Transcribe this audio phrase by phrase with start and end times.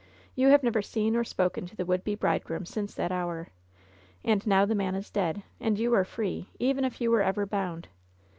[0.33, 3.49] You have never seen or spoken to the wonld be bride groom since that hour;
[4.23, 7.45] and now the man is dead, and you are free, even if you were ever
[7.45, 7.87] bound.